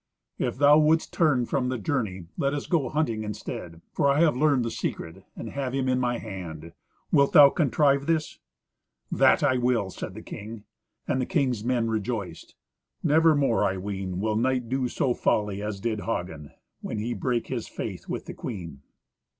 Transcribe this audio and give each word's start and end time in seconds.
"If 0.39 0.57
thou 0.57 0.79
wouldst 0.79 1.13
turn 1.13 1.45
from 1.45 1.69
the 1.69 1.77
journey, 1.77 2.25
let 2.35 2.55
us 2.55 2.65
go 2.65 2.89
hunting 2.89 3.23
instead; 3.23 3.81
for 3.93 4.09
I 4.09 4.21
have 4.21 4.35
learned 4.35 4.65
the 4.65 4.71
secret, 4.71 5.23
and 5.35 5.49
have 5.51 5.73
him 5.75 5.87
in 5.87 5.99
my 5.99 6.17
hand. 6.17 6.73
Wilt 7.11 7.33
thou 7.33 7.51
contrive 7.51 8.07
this?" 8.07 8.39
"That 9.11 9.43
will 9.61 9.85
I," 9.85 9.89
said 9.89 10.15
the 10.15 10.23
king. 10.23 10.63
And 11.07 11.21
the 11.21 11.27
king's 11.27 11.63
men 11.63 11.87
rejoiced. 11.87 12.55
Never 13.03 13.35
more, 13.35 13.63
I 13.63 13.77
ween, 13.77 14.19
will 14.19 14.35
knight 14.37 14.69
do 14.69 14.87
so 14.87 15.13
foully 15.13 15.61
as 15.61 15.79
did 15.79 15.99
Hagen, 16.01 16.49
when 16.81 16.97
he 16.97 17.13
brake 17.13 17.45
his 17.49 17.67
faith 17.67 18.09
with 18.09 18.25
the 18.25 18.33
queen. 18.33 18.81